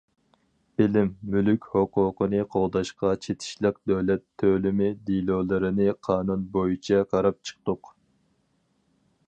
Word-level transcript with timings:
بىلىم 0.81 1.09
مۈلۈك 1.33 1.65
ھوقۇقىنى 1.73 2.39
قوغداشقا 2.55 3.11
چېتىشلىق 3.25 3.77
دۆلەت 3.91 4.25
تۆلىمى 4.43 4.89
دېلولىرىنى 5.11 5.89
قانۇن 6.09 6.49
بويىچە 6.57 7.03
قاراپ 7.13 7.39
چىقتۇق. 7.51 7.93